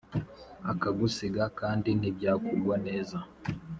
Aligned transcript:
akagusiga 0.71 1.43
kandi 1.59 1.89
ntibyakugwa 1.99 2.75
neza. 2.87 3.17